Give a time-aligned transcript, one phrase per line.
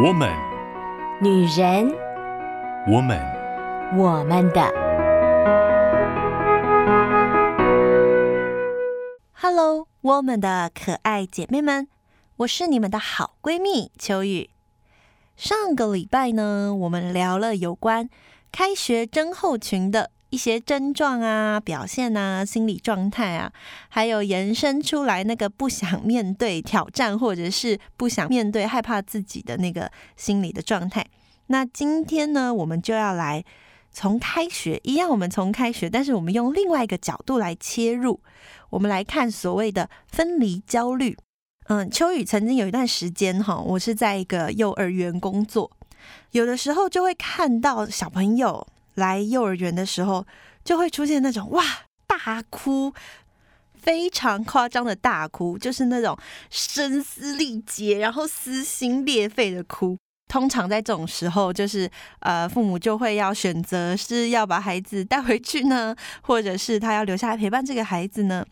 [0.00, 0.32] 我们，
[1.20, 1.92] 女人，
[2.86, 3.18] 我们，
[3.96, 4.62] 我们的。
[9.32, 11.88] Hello，我们的可爱姐妹们，
[12.36, 14.50] 我是你们的好闺蜜秋雨。
[15.34, 18.08] 上个礼拜呢，我们聊了有关
[18.52, 23.52] 开学症候群的一些症状啊、表现啊、心理状态啊，
[23.88, 31.06] 还有延伸出来那个不想面对挑战，或者是不想面对害怕自己的那个心理的状态。
[31.46, 33.42] 那今天呢，我们就要来
[33.90, 38.20] 从开学一样，我们从开学，但是我们用另外一个角度来切入，
[38.68, 41.16] 我们来看所谓的分离焦虑。
[41.68, 45.70] 嗯，秋雨曾经有一段时间哈，我是在一个幼儿园工作，
[46.32, 48.66] 有的时候就会看到小朋友。
[48.98, 50.26] 来幼儿园的时候，
[50.64, 51.64] 就会出现那种哇
[52.06, 52.92] 大哭，
[53.74, 56.18] 非常夸张的大哭，就是那种
[56.50, 59.96] 声嘶力竭，然后撕心裂肺的哭。
[60.28, 68.44] 通常在这种时候，就是呃父母就会要选择是要把孩子带回去呢，或者是他要留下来陪伴这个孩子呢。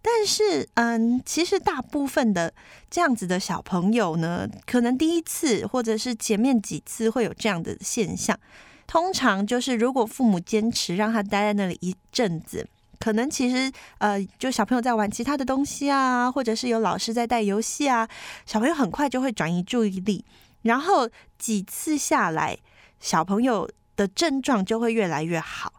[0.00, 2.54] 但是嗯，其实大部分的
[2.88, 8.38] 这样子的小朋友呢，可能第一次或者是前面几次会有这样的现象。
[8.86, 12.66] 通常就是，如果父母坚持让他待在那里一阵子，
[12.98, 18.08] 可能其实呃，就小朋友在玩其他的东西啊，或者是有老师在带游戏啊，
[18.46, 20.24] 小朋友很快就会转移注意力，
[20.62, 22.56] 然后几次下来，
[23.00, 25.72] 小朋友的症状就会越来越好。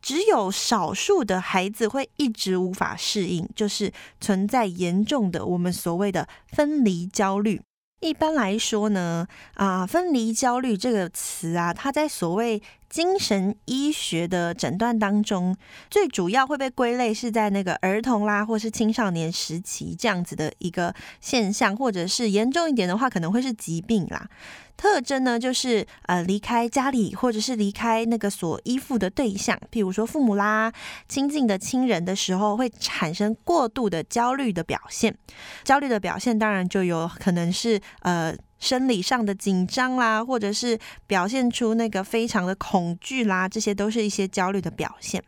[0.00, 7.62] 只有少数的孩子会一直无法适应，就是存在严重的我们所谓的分离焦虑。
[8.02, 15.56] 一般来说呢，啊，分离焦虑这个词啊，它在所谓精神医学的诊断当中，
[15.88, 24.28] 最主要会被归类是在那个儿童啦，或是青少年时期这样子的一个现象，或者是严重一点的话，可能会是疾病啦。
[24.76, 30.72] 特征呢，就是呃离开家里，或者是离开那个所依附的对象，譬如说父母啦、
[31.08, 35.16] 亲近的亲人的时候，会产生过度的焦虑的表现。
[35.62, 45.22] 焦虑的表现当然就有可能是呃生理上的紧张啦，或者是表现出那个非常的恐惧啦，这些都是一些焦虑的表现。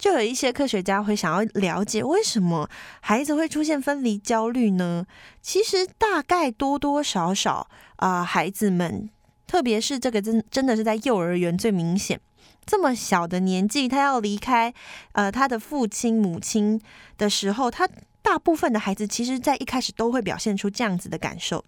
[0.00, 2.70] 就有一些科学家会想要了解为什么
[3.02, 5.04] 孩子会出现分离焦虑呢？
[5.42, 9.10] 其实大概多多少少啊、孩子们，
[9.46, 12.18] 特别是这个真真的是在幼儿园最明显，
[12.64, 14.72] 这么小的年纪，他要离开
[15.12, 16.80] 呃他的父亲母亲
[17.18, 17.86] 的时候，他
[18.22, 21.62] 大部分的孩子其实在一开始都会表现出这样子的感受。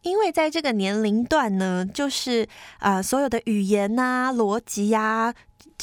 [0.00, 2.46] 因为在这个年龄段呢，就是
[2.78, 5.34] 啊、呃，所有的语言呐、啊、逻辑呀、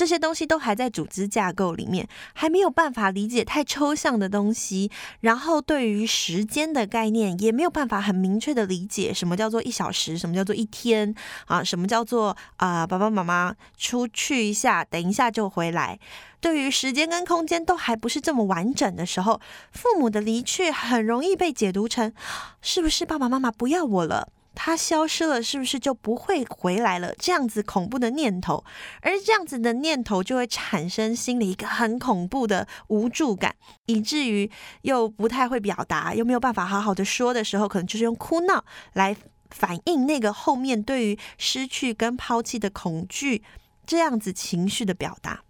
[0.02, 4.90] 这些东西都还在组织架构里面，还没有办法理解太抽象的东西。
[5.20, 11.14] 然后对于时间的概念，也没有办法很明确的理解什么叫做一小时，什么叫做一天
[11.46, 16.00] 啊，什么叫做啊、爸爸妈妈出去一下，等一下就回来。
[16.40, 19.40] 对于时间跟空间都还不是这么完整的时候，
[19.72, 22.12] 父母的离去很容易被解读成，
[22.60, 24.30] 是不是爸爸妈妈不要我了？
[24.54, 27.16] 他消失了，是不是就不会回来了？
[27.16, 28.64] 这样子恐怖的念头，
[29.02, 34.50] 而这样子的念头就会产生心里一个很恐怖的无助感，以至于
[34.82, 38.64] 又不太会表达，又没有办法好好的说的时候，可能就是用哭闹
[38.94, 39.16] 来
[39.50, 43.44] 反映那个后面对于失去跟抛弃的恐惧，
[43.86, 45.44] 这样子情绪的表达。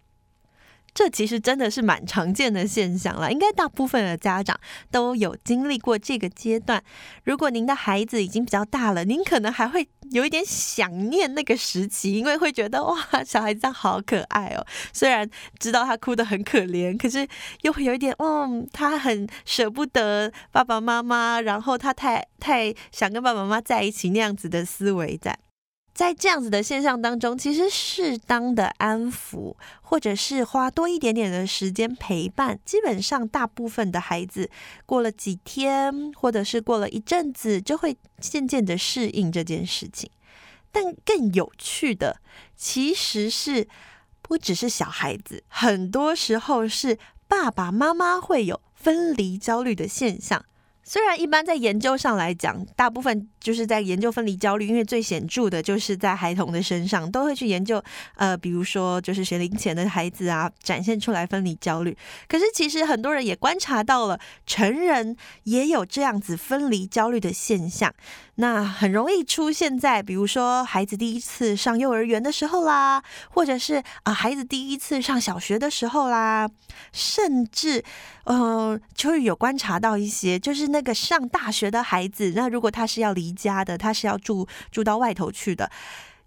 [0.94, 4.58] 这其实真的是蛮常见的现象了，应该大部分的家长
[4.90, 6.82] 都有经历过这个阶段。
[7.24, 14.66] 如果您的孩子已经比较大了，您可能还会有一点想念那个时期，因为会觉得哇，小孩子这样好可爱哦。
[14.92, 17.26] 虽然知道他哭得很可怜，可是
[17.62, 25.38] 又会有一点，嗯，他很舍不得爸爸妈妈，然后他太太想跟爸爸妈妈在一起那样子的思维在。
[25.94, 34.50] 在这样子的现象当中，其实适当的安抚，或者是花多一点点的时间陪伴，基本上大部分的孩子
[34.86, 40.10] 过了几天，或者是过了一阵子，就会渐渐的适应这件事情。
[40.70, 42.16] 但更有趣的，
[42.56, 43.68] 其实是
[44.22, 46.98] 不只是小孩子，很多时候是
[47.28, 50.42] 爸爸妈妈会有分离焦虑的现象。
[50.84, 57.82] 虽然一般在研究上来讲，大部分就是在研究分离焦虑，因为最显著的就是在孩童的身上，都会去研究，
[58.16, 61.96] 呃，比如说就是学龄前的孩子啊，展现出来分离焦虑。
[62.28, 67.92] 可是其实很多人也观察到了，成人也有这样子分离焦虑的现象。
[68.36, 76.48] 那很容易出现在，比如说孩子第一次上幼儿园的时候啦，或者是啊、孩子第一次上小学的时候啦，
[76.92, 77.84] 甚至
[78.24, 85.70] 呃，秋雨有观察到一些，就是那个上大学的孩子，那如果他是要离家的，他是要住住到外头去的，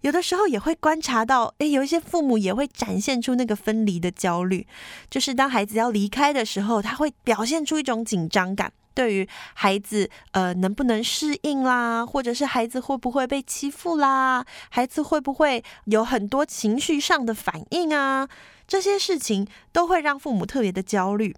[0.00, 4.66] 有的时候也会观察到，诶，有一些父母也会展现出那个分离的焦虑，
[5.10, 8.72] 就是当孩子要离开的时候，他会表现出一种紧张感。
[8.94, 18.26] 对于孩子，呃，能不能适应啦，或者是孩子会不会被欺负啦，孩子会不会有很多情绪上的反应啊，
[18.66, 21.36] 这些事情都会让父母特别的焦虑。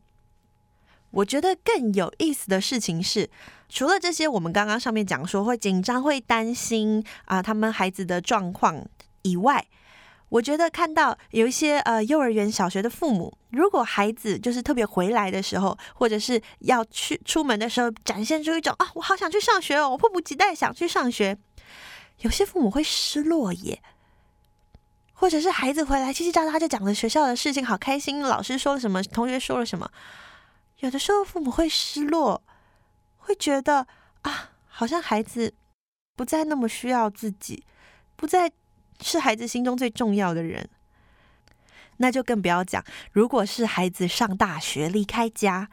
[1.10, 3.28] 我觉得更有意思的事情是，
[3.68, 8.86] 除了这些，我们刚刚上面讲说会紧张、会担心啊，他们孩子的状况
[9.22, 9.64] 以外。
[10.30, 21.38] 我觉得看到有一些呃幼儿园、小学的父母，如果孩子就是特别回来的时候，或者是要去出门的时候，展现出一种啊，我好想去上学哦，我迫不及待想去上学。
[22.18, 23.80] 有些父母会失落耶，
[25.14, 29.90] 或者是孩子回来叽叽喳喳就讲了学校的事情，好开心，老师说了什么，同学说了什么。
[30.78, 32.42] 有的时候父母会失落，
[33.16, 33.86] 会觉得
[34.22, 35.54] 啊，好像孩子
[36.16, 37.64] 不再那么需要自己，
[38.16, 38.52] 不再。
[39.00, 40.68] 是孩子心中最重要的人，
[41.98, 42.84] 那就更不要讲。
[43.12, 45.68] 如果是孩子上大学离开家，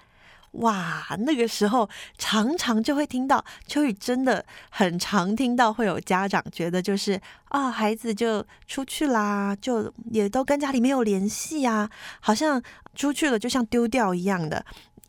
[0.52, 12.62] 哇，那个时候常常就会听到秋雨真的很常听到会有家长觉得就是啊，孩子就出去啦，就也都跟家里没有联系啊，好像
[12.94, 14.64] 出去了就像丢掉一样的。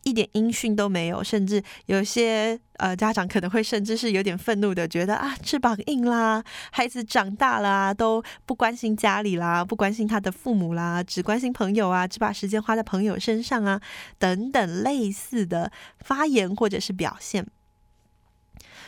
[0.07, 13.81] 一点音讯都没有，甚至有些呃家长可能会甚至是有点愤怒的，觉得啊翅膀硬啦，孩子长大了都不关心家里啦，不关心他的父母啦，只关心朋友啊，只把时间花在朋友身上啊，
[14.17, 15.69] 等等类似的
[15.99, 17.45] 发言或者是表现。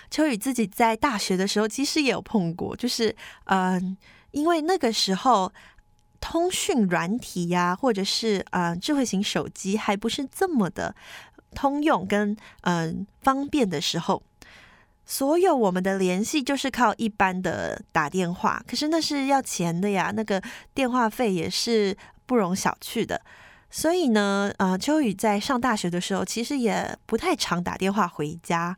[0.09, 3.13] 秋雨自己在大学的时候其实也有碰过，就是
[3.43, 3.97] 嗯、
[4.31, 5.51] 因为那个时候。
[6.19, 10.95] 通讯软体呀、或者是呃智慧型手机还不是这么的
[11.55, 14.21] 通用跟嗯、方便的时候，
[15.05, 20.41] 所有我们的联系就是靠一般的打电话，可是那是要钱的呀，那个
[20.73, 23.21] 电话费也是不容小觑的。
[23.71, 28.77] 所以呢，呃，秋雨在上大学的时候，其实也不太常打电话回家。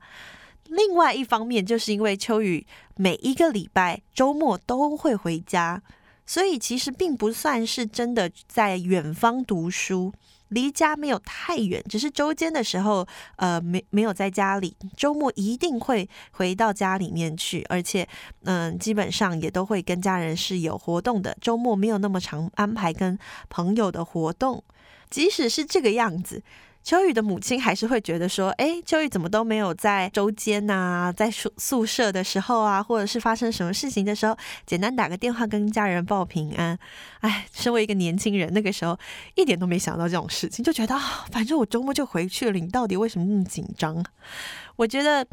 [0.66, 2.66] 另外一方面，就是因为秋雨
[2.96, 5.82] 每一个礼拜周末都会回家。
[6.32, 10.14] 所以其实并不算是真的在远方读书，
[10.48, 13.06] 离家没有太远，只是周间的时候，
[13.36, 18.08] 呃，没没有在家里，周末一定会回到家里面去，而且，
[18.46, 23.20] 嗯、基本上也都会跟家人是有活动的，周末没有那么常安排跟
[23.50, 24.64] 朋友的活动，
[25.10, 26.42] 即使是这个样子。
[26.84, 34.36] 秋雨的母亲还是会觉得说：“哎，秋雨怎么都没有在周间呐，在宿宿舍的时候啊，或者是发生什么事情的时候，
[34.66, 36.78] 简单打个电话跟家人报平安。”
[37.22, 38.98] 哎，身为一个年轻人，那个时候
[39.36, 40.98] 一点都没想到这种事情，就觉得，
[41.32, 44.04] 反正我周末就回去了，你到底为什么那么紧张？
[44.76, 45.26] 我觉得，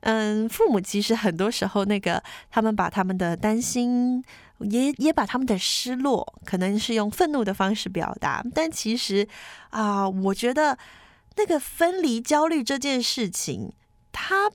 [0.00, 4.24] 嗯，父母其实很多时候那个他们把他们的担心。
[4.60, 9.26] 也也把他们的失落，可能是用愤怒的方式表达，但其实
[9.70, 10.78] 啊、我觉得
[11.36, 13.72] 那个分离焦虑这件事情，
[14.12, 14.50] 它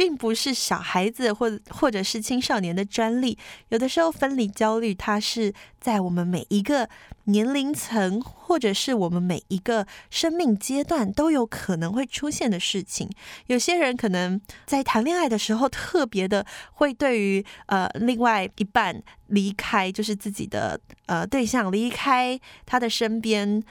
[0.00, 3.36] 并不是小孩子或或者是青少年的专利。
[3.68, 6.88] 有的时候，分离焦虑它是在我们每一个
[7.24, 13.10] 年龄层，或者是我们每一个生命阶段都有可能会出现的事情。
[13.48, 23.62] 有些人可能在谈恋爱的时候特别的会对于呃另外一半离开，就是自己的呃对象离开他的身边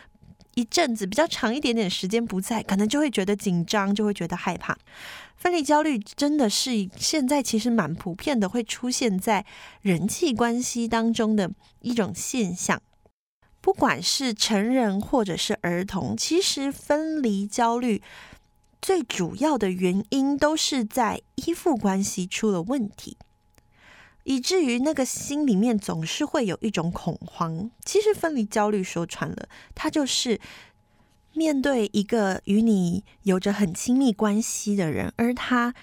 [0.53, 4.77] 一阵子比较长一点点时间不在，可能就会觉得紧张，就会觉得害怕。
[5.39, 9.45] 分离焦虑真的是现在其实蛮普遍的，会出现在
[9.81, 12.81] 人际关系当中的一种现象。
[13.61, 18.01] 不管是成人或者是儿童，其实分离焦虑
[18.81, 23.15] 最主要的原因都是在依附关系出了问题，
[24.25, 27.71] 以至于那个心里面总是会有一种恐慌。
[27.85, 30.37] 其实分离焦虑说穿了，它就是
[31.39, 35.73] 面对一个与你有着很亲密关系的人，而他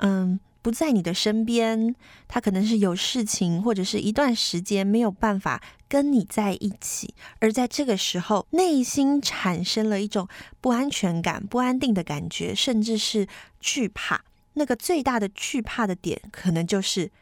[0.00, 0.38] 嗯。
[0.62, 1.94] 不在你的身边，
[2.26, 10.26] 他可能是有事情，或者是一段时间没有办法跟你在一起，而在这个时候，内心产生了一种
[10.60, 13.28] 不安全感、不安定的感觉，甚至是
[13.60, 14.24] 惧怕。
[14.54, 17.12] 那个最大的惧怕的点，可能就是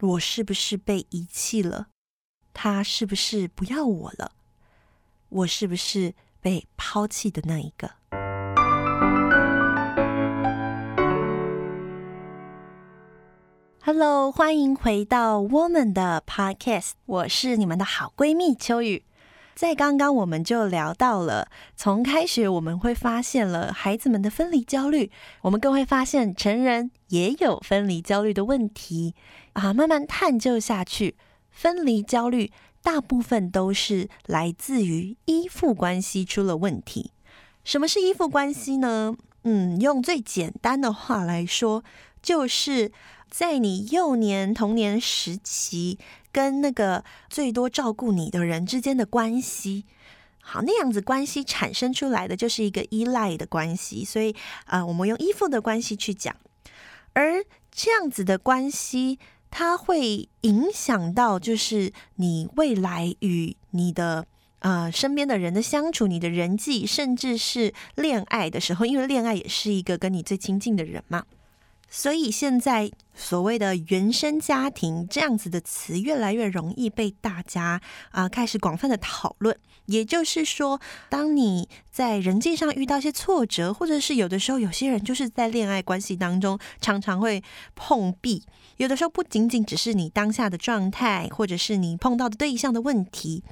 [0.00, 1.86] 我是不是被遗弃了？
[2.52, 4.32] 他是不是不要我了？
[5.30, 6.12] 我是不是
[6.42, 7.88] 被抛弃的那一个
[13.84, 19.04] ？Hello，欢迎回到我们的 Podcast，我是你们的好闺蜜秋雨。
[19.54, 21.46] 在刚刚我们就聊到了，
[21.76, 29.14] 从开学我们会发现了孩子们的分离焦虑，我们更会发现成人也有分离焦虑的问题
[29.52, 29.72] 啊。
[29.72, 31.16] 慢慢探究下去，
[31.50, 32.50] 分离焦虑
[32.82, 37.12] 大部分都是来自于依附关系出了问题。
[37.64, 39.16] 什么是依附关系呢？
[39.44, 41.82] 嗯，用最简单的话来说，
[42.22, 42.92] 就是
[43.30, 45.98] 在你幼年童年时期。
[46.34, 49.84] 跟那个最多照顾你的人之间的关系，
[50.40, 54.32] 好，那样子关系产生出来的就是一个依赖的关系，所以
[54.64, 56.34] 啊、呃，我们用依附的关系去讲，
[57.12, 59.18] 而这样子的关系，
[59.52, 64.26] 它会影响到就是你未来与你的
[64.60, 71.24] 呃身边的人的相处，你的人际，甚至是恋爱的时候，因为恋爱也是一个跟你最亲近的人嘛。
[71.94, 77.82] 所以现在所谓的原生家庭这样子的词越来越容易被大家
[78.12, 79.54] 啊、开始广泛的讨论。
[79.84, 80.80] 也就是说，
[81.10, 87.42] 当你在人际上遇到一些挫折，或者是有的时候有些人就是在恋爱关系当中常常会
[87.74, 88.42] 碰壁，
[88.78, 93.44] 有的时候不仅仅只是你当下的状态，或者是你碰到的对象的问题，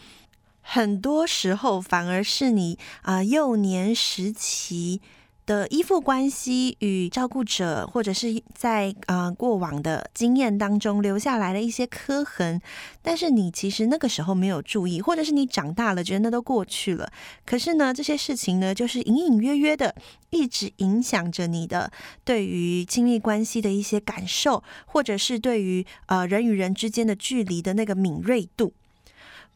[0.63, 5.03] 很多时候反而是你啊、幼年时期。
[5.50, 12.61] 的依附关系与照顾者，或者是在呃过往的经验当中留下来的一些刻痕，
[13.02, 17.11] 但是你其实那个时候没有注意，或者是你长大了觉得那都过去了。
[17.45, 19.92] 可是呢，这些事情呢，就是隐隐约约的
[20.30, 21.90] 一直影响着你的
[22.25, 28.73] 对于亲密关系的一些感受，或者是对于呃人与人之间的距离的那个敏锐度。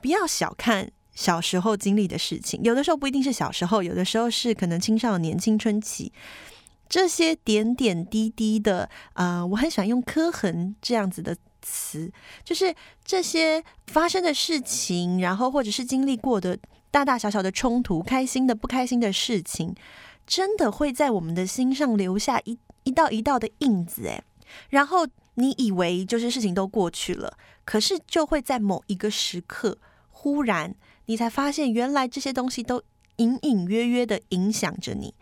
[0.00, 0.90] 不要小看。
[1.14, 6.12] 小时候经历的事情，有的时候不一定是小时候，有的时候是可能青少年、青春期，
[6.88, 16.58] 这些点点滴滴的，呃，我很喜欢用“刻痕”这样子的词，就是这些发生的事情，然后或者是经历过的
[16.90, 19.74] 大大小小的冲突、开心的、不开心的事情，
[20.26, 24.22] 真的会在我们的心上留下一一道一道的印子，诶，
[24.68, 25.06] 然后
[25.36, 29.78] 你以为就是事情都过去了，可是就会在某一个时刻，
[30.10, 30.74] 忽然。
[31.06, 32.82] 你才发现，原来这些东西都
[33.16, 35.14] 隐隐约约的影响着你。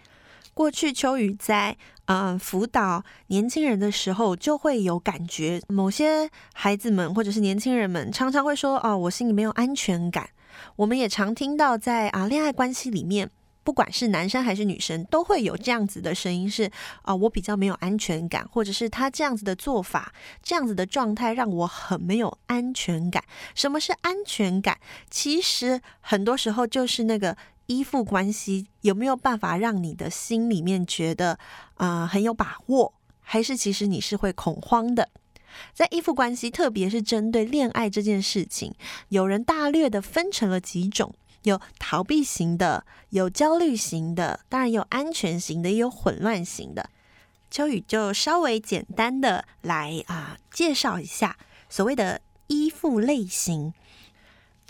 [0.55, 10.29] 过去秋雨在嗯、辅导年轻人的时候，就会有感觉，某些孩子们或者是年轻人们常常会说：“哦，我心里没有安全感。”
[10.77, 13.31] 我们也常听到在啊恋爱关系里面。
[13.65, 16.71] 不管是男生还是女生，都会有这样子的声音是，
[17.03, 23.23] 啊，我比较没有安全感，或者是他这样子的做法，这样子的状态让我很没有安全感。
[23.55, 24.79] 什么是安全感？
[25.11, 31.39] 其实很多时候就是那个依附关系有没有办法让你的心里面觉得
[31.77, 35.09] 啊、很有把握，还是其实你是会恐慌的？
[35.75, 38.75] 在依附关系，特别是针对恋爱这件事情，
[39.11, 41.15] 有人大略的分成了几种。
[41.43, 46.91] 有逃避型的，有焦虑型的，当然有安全型的，也有混乱型的。
[47.51, 51.37] 秋雨就稍微简单的来啊介绍一下
[51.69, 53.75] 所谓的依附类型。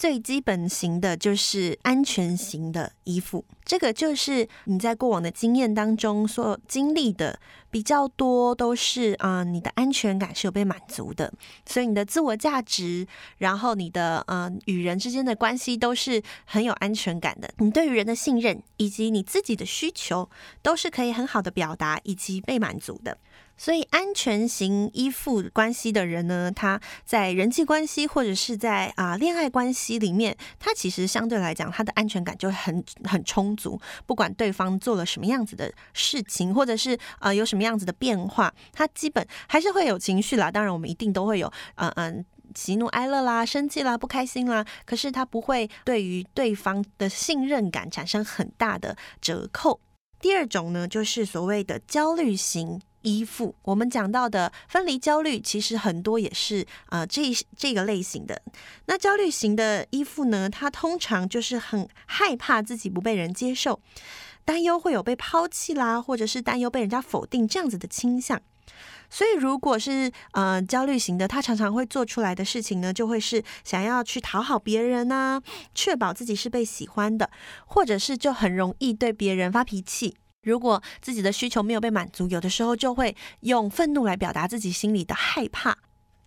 [0.03, 7.39] 最基本型的就是安全型的依附，这个就是你在过往的经验当中所经历的
[7.71, 11.33] 比较多，都是啊、你的安全感是有被满足的，
[11.65, 13.07] 所以你的自我价值，
[13.39, 20.29] 然后你的呃与人之间的关系都是很有安全感的，你对于人的信任以及你自己的需求
[20.63, 23.17] 都是可以很好的表达以及被满足的。
[23.57, 33.81] 所以，安全型依附关系的人呢，他在人际关系或者是在啊恋爱关系里面，他其实相对来讲，他的安全感就很很充足。
[34.05, 40.51] 不管对方做了什么样子的事情，或者是啊有什么样子的变化，他基本还是会有情绪啦。
[40.51, 42.25] 当然，我们一定都会有嗯嗯
[42.57, 44.65] 喜怒哀乐啦、生气啦、不开心啦。
[44.85, 49.79] 可是他不会对于对方的信任感产生很大的折扣。
[50.19, 52.81] 第二种呢，就是所谓的焦虑型。
[53.03, 57.23] 依附，我们讲到的分离焦虑，其实很多也是啊、呃，这
[57.57, 58.43] 这个类型的。
[58.87, 63.81] 那焦虑型的依附呢，他通常就是很害怕自己不被人接受，
[64.45, 68.41] 担忧会有被抛弃啦，或者是担忧被人家否定这样子的倾向。
[69.11, 75.39] 所以，如果是呃焦虑型的，他常常会做出来的事情呢，就会是想要去讨好别人呐、
[75.75, 77.29] 确保自己是被喜欢的，
[77.67, 80.17] 或者是就很容易对别人发脾气。
[80.43, 85.79] 如果自己的需求没有被满足，有的时候就会用愤怒来表达自己心里的害怕。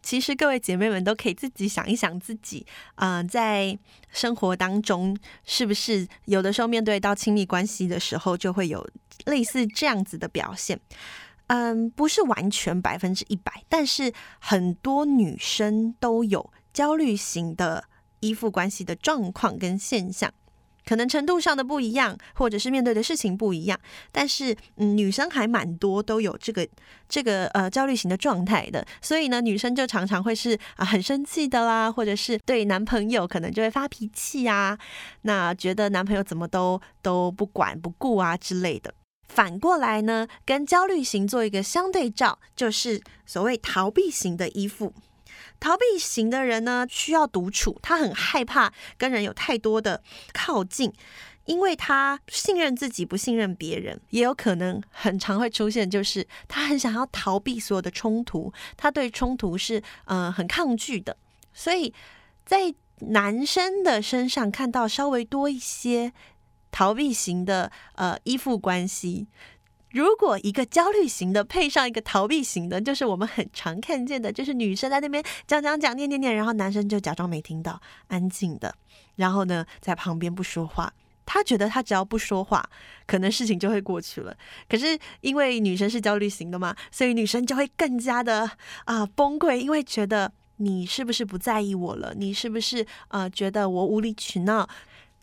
[0.02, 3.78] 其实各位姐妹们都可以自己想一想自己，嗯、在
[4.12, 8.88] 生活当中是不是有的时候面对到亲密关系的时候，就会有
[9.26, 10.80] 类似这样子的表现？
[11.48, 17.84] 嗯，不是完全百分之一百，但是很多女生都有焦虑型的
[18.20, 20.32] 依附关系的状况跟现象。
[20.86, 23.80] 可能程度上的不一样，或者是面对的事情不一样，
[24.12, 26.68] 但是嗯，女生还蛮多都有这个
[27.10, 34.77] 这个呃焦虑型的状态的，所以呢，女生就常常会是啊很生气的啦，或者是对男朋友可能就会发脾气啊，
[35.24, 38.94] 那觉得男朋友怎么都都不管不顾啊之类的。
[39.27, 44.94] 反过来呢，跟焦虑型做一个相对照，就是所谓逃避型的依附。
[45.60, 50.94] 逃避型的人呢，需要独处，他很害怕跟人有太多的靠近，
[51.46, 61.18] 因为他信任自己，不信任别人，也有可能很常会出现，就是他很想要逃避所有的冲突，他对冲突是呃很抗拒的，
[61.54, 61.94] 所以
[62.46, 66.14] 在男生的身上看到稍微多一些
[66.72, 69.28] 逃避型的呃依附关系。
[69.96, 78.75] 如果一个焦虑型的配上一个逃避型的，就是我们很常看见的，就是女生在那边讲讲讲、念念念，然后男生就假装没听到，安静的，
[79.16, 80.92] 然后呢在旁边不说话。
[81.25, 82.70] 他觉得他只要不说话，
[83.08, 84.36] 可能事情就会过去了。
[84.68, 88.52] 可是因为女生是焦虑型的嘛，所以女生就会更加的
[88.84, 92.14] 啊、崩溃，因为觉得你是不是不在意我了？
[92.18, 94.68] 你是不是啊、呃、觉得我无理取闹？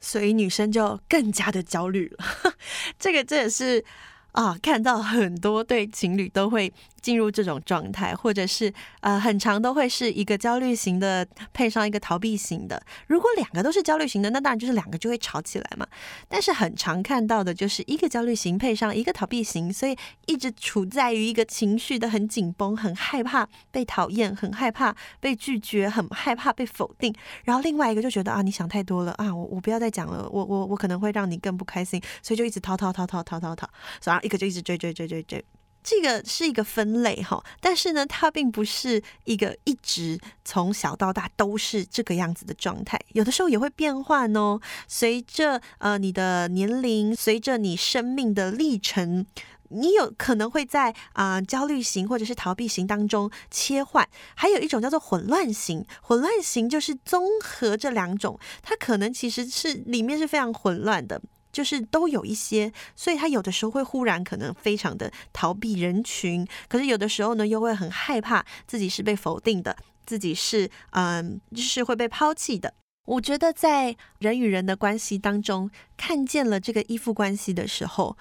[0.01, 2.25] 所以女生就更加的焦虑了。
[2.99, 3.85] 这个这也是。
[4.33, 12.81] 啊，看到很多对情侣都会进入这种状态，或者是呃，很常都会是一个焦虑型的配上一个逃避型的。
[13.09, 15.87] 如果两个都是焦虑型的，那当然就是两个就会吵起来嘛。
[16.29, 27.13] 但是很常看到的就是一个焦虑型配上一个逃避型，所以一直处在于一个情绪的很紧绷，很害怕被讨厌，很害怕被拒绝，很害怕被否定。
[27.45, 33.69] 然后另外一个就觉得啊，你想太多了啊，我我不要再讲了，我我我可能会让你更不开心，所以就一直逃逃逃逃逃逃逃，
[34.05, 35.45] 然后一个就一直追追追追追。
[35.83, 44.61] 这个是一个分类哈，但是呢，它并不是一个一直从小到大都是这个样子的状态，有的时候也会变换哦。
[44.87, 49.27] 随着呃你的年龄，随着你生命的历程，
[49.71, 54.09] 你有可能会在啊、焦虑型或者是逃避型当中切换。
[54.35, 61.21] 还有一种叫做混乱型，混乱型就是综合这两种，它可能其实是里面是非常混乱的。
[61.53, 72.73] 就是都有一些，所以他有的时候会忽然可能非常的逃避人群，可是有的时候呢，又会很害怕自己是被否定的，自己是嗯，就是会被抛弃的。
[73.05, 78.17] 我觉得在人与人的关系当中，看见了这个依附关系的时候，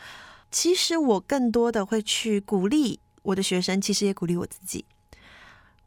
[0.51, 4.85] 其实我更多的会去鼓励我的学生，其实也鼓励我自己。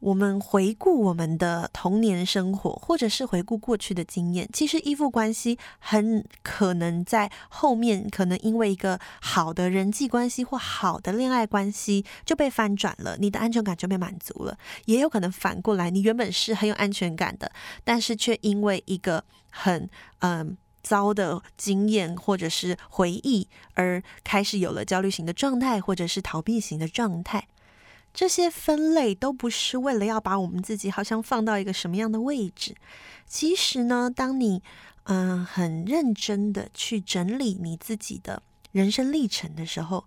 [0.04, 14.58] 我们回顾我们的童年生活，或者是回顾过去的经验，其实依附关系很可能在后面，可能因为一个好的人际关系或好的恋爱关系就被翻转了，你的安全感就被满足了。
[14.84, 17.50] 也有可能反过来，你原本是很有安全感的，
[17.82, 19.88] 但是却因为一个很
[20.18, 27.48] 嗯糟的经验或者是回忆，而开始有了焦虑型的状态，或者是逃避型的状态。
[28.14, 32.74] 这些分类都不是为了要把我们自己好像放到一个什么样的位置。
[33.26, 34.62] 其实呢，当你
[35.06, 40.06] 嗯、很认真的去整理你自己的人生历程的时候，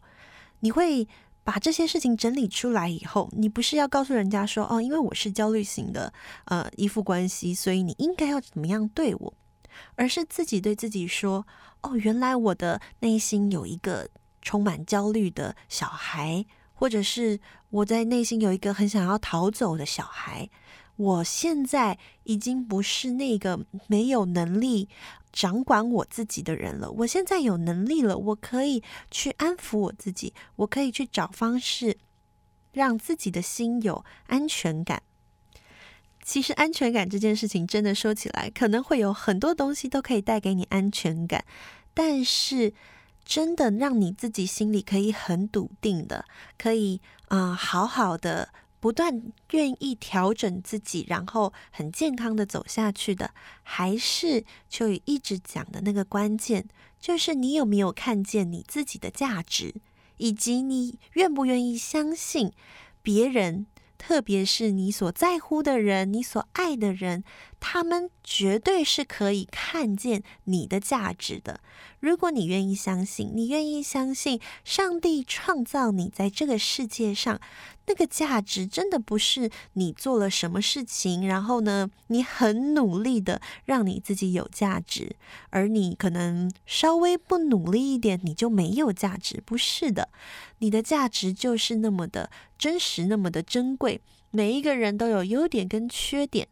[0.61, 1.07] 你会
[1.43, 6.11] 把这些事情整理出来以后，你不是要告诉人家说哦，因为我是焦虑型的
[6.45, 9.33] 呃依附关系，所以你应该要怎么样对我，
[9.95, 11.45] 而是自己对自己说
[11.81, 14.09] 哦，原来我的内心有一个
[14.41, 16.43] 充满焦虑的小孩。
[16.79, 17.39] 或者是
[17.71, 20.47] 我在内心有一个很想要逃走的小孩，
[20.95, 24.87] 我现在已经不是那个没有能力
[25.33, 26.91] 掌管我自己的人了。
[26.91, 31.97] 我现在有能力了，我可以去安抚我自己，我可以去找方式
[32.73, 35.01] 让自己的心有安全感。
[36.21, 41.43] 其实安全感这件事情，真的说起来，可能会有很多东西都可以带给你安全感，
[41.95, 42.75] 但是。
[43.27, 46.23] 真的让你自己心里可以很笃定的，
[46.57, 53.31] 可以啊、好好的不断愿意调整自己，然后很健康的走下去的，
[53.63, 56.69] 还是秋雨一直讲的那个关键，
[57.01, 59.75] 就是你有没有看见你自己的价值，
[60.15, 62.53] 以及你愿不愿意相信
[63.03, 63.67] 别人。
[63.99, 67.23] 特别是你所在乎的人，你所爱的人，
[67.59, 71.59] 他们绝对是可以看见你的价值的。
[71.99, 77.39] 如果你愿意相信，你愿意相信上帝创造你在这个世界上。
[77.89, 85.15] 那个价值真的不是你做了什么事情，然后呢，你很努力的让你自己有价值，
[85.51, 89.41] 而你可能稍微不努力一点，你就没有价值。
[89.45, 90.09] 不是的，
[90.57, 94.01] 你的价值就是那么的真实，那么的珍贵。
[94.31, 96.49] 每一个人都有优点跟缺点，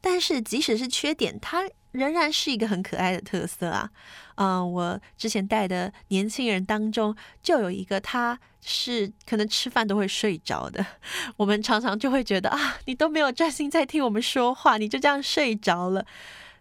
[0.00, 3.90] 但是即使是缺点，它仍然是一个很可爱的特色啊。
[4.36, 10.84] 嗯、我之前带的年轻人当中，就有一个他是可能吃饭都会睡着的。
[11.36, 16.06] 我们常常就会觉得啊，你都没有专心在听我们说话，你就这样睡着了。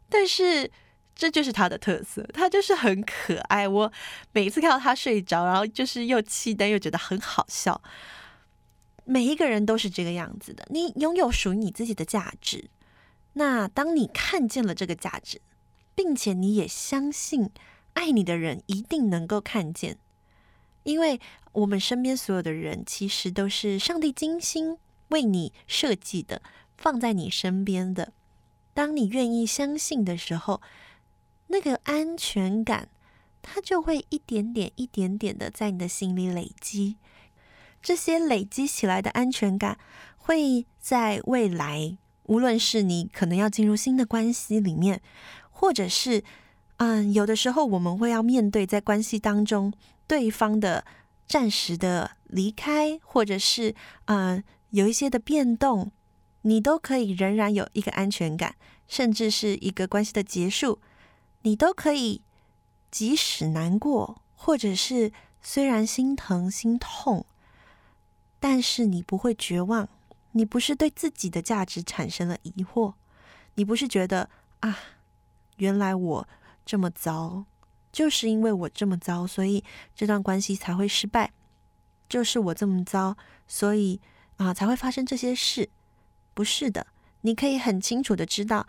[0.10, 0.72] 但是。
[1.16, 3.68] 这就是他的特色，他就是很可爱。
[3.68, 3.92] 我
[4.32, 7.82] 每一次看到他睡着，然后就是又气，但又觉得很好笑。
[9.04, 10.66] 每一个人都是这个样子的。
[10.70, 12.70] 你拥有属于你自己的价值。
[13.40, 15.40] 那当你看见了这个价值，
[15.96, 17.50] 并且你也相信
[17.94, 19.98] 爱你的人一定能够看见，
[20.84, 21.22] 因为
[21.54, 26.42] 我们身边所有的人其实都是上帝精心为你设计的，
[26.78, 28.12] 放在你身边的。
[28.74, 30.62] 当你愿意相信的时候，
[31.48, 32.90] 那个安全感，
[33.42, 36.98] 它就会一点点、一点点的在你的心里累积。
[37.82, 39.80] 这些累积起来的安全感，
[40.18, 41.98] 会在未来，
[42.30, 45.02] 无论是你可能要进入新的关系里面，
[45.50, 46.24] 或者是，
[46.78, 49.74] 嗯，有的时候我们会要面对在关系当中
[50.08, 50.86] 对方的
[51.28, 53.74] 暂时的离开，或者是，
[54.06, 55.92] 嗯，有一些的变动，
[56.44, 58.56] 你都可以仍然有一个安全感，
[58.88, 60.80] 甚至是一个关系的结束。
[61.42, 62.22] 你都可以，
[62.92, 65.12] 即使难过，或者是
[65.42, 67.26] 虽然心疼心痛，
[68.40, 69.90] 但是你不会绝望。
[70.32, 72.94] 你不是对自己的价值产生了疑惑，
[73.56, 74.78] 你不是觉得啊，
[75.58, 76.28] 原来我
[76.66, 77.46] 这么糟，
[77.92, 79.64] 就是因为我这么糟，所以
[79.96, 81.32] 这段关系才会失败。
[82.08, 84.00] 就是我这么糟，所以
[84.38, 85.70] 啊才会发生这些事。
[86.34, 86.88] 不是的，
[87.22, 88.66] 你可以很清楚的知道。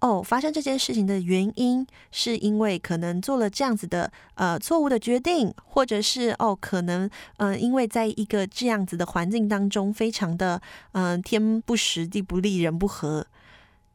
[0.00, 13.26] 哦，发生这件事情的原因是因为可能做了这样子的呃错误的决定，或者是哦可能嗯、因为在一个这样子的环境当中，非常的嗯、天不时地不利人不和，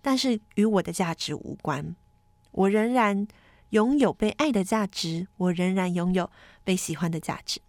[0.02, 1.96] 但是与我的价值无关，
[2.52, 3.26] 我仍然
[3.70, 6.30] 拥有被爱的价值，我仍然拥有
[6.66, 7.62] 被喜欢的价值。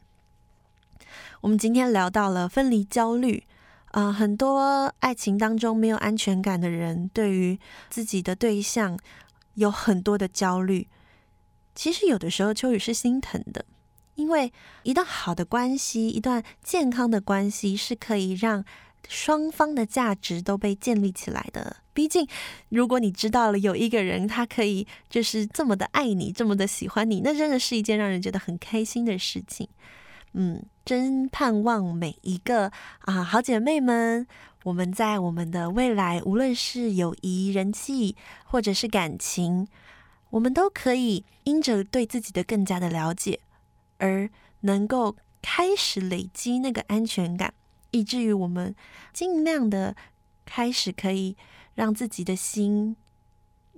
[1.43, 3.45] 我们今天聊到了分离焦虑。
[3.95, 7.57] 啊、很多爱情当中没有安全感的人，对于
[7.89, 8.99] 自己的对象
[9.55, 10.89] 有很多的焦虑。
[11.77, 13.65] 其实有的时候秋雨是心疼的，
[14.17, 14.53] 因为
[14.83, 18.65] 一段好的关系，一段健康的关系，是可以让
[19.09, 21.77] 双方的价值都被建立起来的。
[21.93, 22.27] 毕竟，
[22.71, 29.69] 如果你知道了有一个人，他可以就是这么的爱你，这么的喜欢你，那真的是一件让人觉得很开心的事情。
[30.37, 32.71] 嗯，真盼望每一个
[33.01, 34.27] 啊好姐妹们，
[34.65, 39.69] 我们在我们的未来，无论是友谊、人际，或者是感情，
[40.31, 43.39] 我们都可以因着对自己的更加的了解，
[43.99, 44.29] 而
[44.63, 47.55] 能够开始累积那个安全感，
[47.93, 48.75] 以至于我们
[49.13, 49.95] 尽量的
[50.45, 51.37] 开始可以
[51.75, 52.97] 让自己的心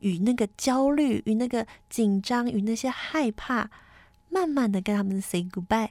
[0.01, 3.69] 与那个焦虑、与那个紧张、与那些害怕，
[4.31, 5.91] 慢慢的跟他们 say goodbye。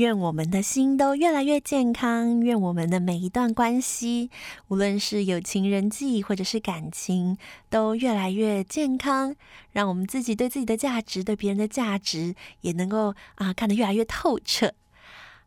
[0.00, 4.30] 愿我们的心都越来越健康，愿我们的每一段关系，
[4.68, 7.36] 无论是友情、人际或者是感情，
[7.68, 9.36] 都越来越健康。
[9.72, 14.72] 让我们自己对自己的价值、对别人的价值，也能够啊看得越来越透彻。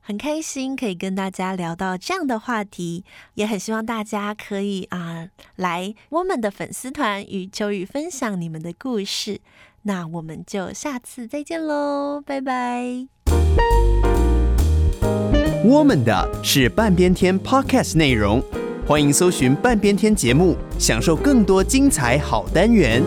[0.02, 9.42] 很开心可以跟大家聊到这样的话题，也很希望大家可以啊来我们的粉丝团与秋雨分享你们的故事。
[9.82, 13.08] 那我们就下次再见喽，拜拜。
[15.66, 18.44] 我们的是半边天 Podcast 内容，
[18.86, 23.02] 欢迎搜寻半边天节目，享受更多精彩好单元。